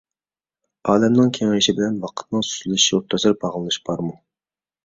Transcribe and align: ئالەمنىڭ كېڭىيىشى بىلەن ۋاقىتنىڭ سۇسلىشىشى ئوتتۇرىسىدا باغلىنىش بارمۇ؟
ئالەمنىڭ 0.93 1.29
كېڭىيىشى 1.37 1.75
بىلەن 1.81 1.99
ۋاقىتنىڭ 2.05 2.47
سۇسلىشىشى 2.47 2.97
ئوتتۇرىسىدا 2.99 3.39
باغلىنىش 3.45 3.81
بارمۇ؟ 3.91 4.19